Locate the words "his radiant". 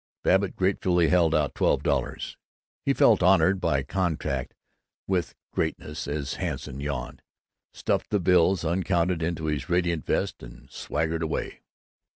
9.45-10.03